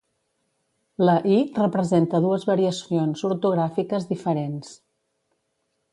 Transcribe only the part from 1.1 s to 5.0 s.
i representa dues variacions ortogràfiques diferents.